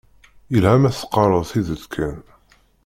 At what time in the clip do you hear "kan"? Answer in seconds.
1.93-2.17